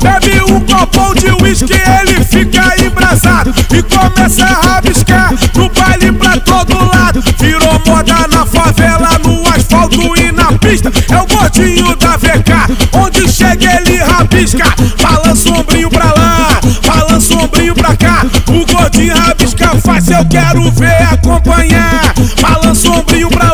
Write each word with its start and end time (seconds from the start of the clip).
Bebe 0.00 0.42
um 0.52 0.60
copo 0.60 1.14
de 1.14 1.30
uísque, 1.42 1.72
ele 1.72 2.24
fica 2.24 2.74
embrasado. 2.84 3.54
E 3.72 3.82
começa 3.82 4.44
a 4.44 4.74
rabiscar 4.74 5.32
no 5.54 5.68
baile 5.70 6.12
pra 6.12 6.38
todo 6.40 6.74
lado. 6.94 7.22
Virou 7.38 7.80
moda 7.86 8.26
na 8.28 8.46
favela, 8.46 9.18
no 9.24 9.48
asfalto 9.48 10.14
e 10.20 10.32
na 10.32 10.52
pista. 10.58 10.92
É 11.10 11.20
o 11.20 11.26
gordinho 11.26 11.96
da 11.96 12.16
VK, 12.16 12.96
onde 12.98 13.28
chega 13.28 13.76
ele 13.76 13.96
rabisca. 13.98 14.64
Balança 15.02 15.50
o 15.50 15.60
ombrinho 15.60 15.90
pra 15.90 16.13
faz, 19.94 20.08
eu 20.08 20.24
quero 20.26 20.70
ver 20.72 21.02
acompanhar. 21.12 22.14
Balança 22.40 22.88
o 22.88 22.98
ombrinho 22.98 23.28
pra 23.28 23.53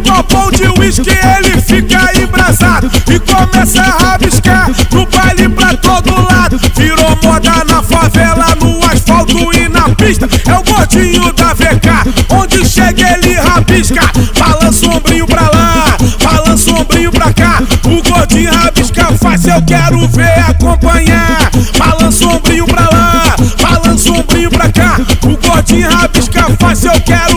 copão 0.00 0.50
de 0.50 0.66
uísque, 0.80 1.10
ele 1.10 1.60
fica 1.60 2.10
embrasado. 2.20 2.90
E 3.08 3.18
começa 3.20 3.80
a 3.80 4.10
rabiscar 4.10 4.70
no 4.92 5.06
baile 5.06 5.48
pra 5.48 5.74
todo 5.74 6.10
lado. 6.10 6.60
Virou 6.76 7.18
moda 7.22 7.64
na 7.64 7.82
favela, 7.82 8.54
no 8.60 8.84
asfalto 8.86 9.52
e 9.56 9.68
na 9.68 9.88
pista. 9.90 10.28
É 10.48 10.54
o 10.54 10.62
gordinho 10.62 11.32
da 11.32 11.54
VK, 11.54 11.88
onde 12.30 12.64
chega 12.64 13.14
ele 13.14 13.34
rabisca. 13.34 14.00
Balança 14.38 14.86
o 14.86 14.96
ombrinho 14.96 15.26
pra 15.26 15.42
lá, 15.42 15.96
balança 16.22 16.70
o 16.70 16.80
ombrinho 16.80 17.10
pra 17.10 17.32
cá. 17.32 17.62
O 17.84 18.02
gordinho 18.08 18.52
rabisca 18.52 19.06
faz, 19.20 19.44
eu 19.44 19.62
quero 19.62 20.08
ver 20.08 20.38
acompanhar. 20.48 21.50
Balança 21.78 22.26
o 22.26 22.36
ombrinho 22.36 22.66
pra 22.66 22.88
lá, 22.90 23.36
balança 23.60 24.10
o 24.10 24.18
ombrinho 24.18 24.50
pra 24.50 24.70
cá. 24.70 24.96
O 25.22 25.48
gordinho 25.48 25.88
rabisca 25.90 26.46
faz, 26.58 26.84
eu 26.84 27.00
quero 27.00 27.29